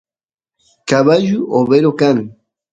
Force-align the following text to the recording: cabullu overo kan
cabullu 0.89 1.39
overo 1.57 1.91
kan 1.99 2.17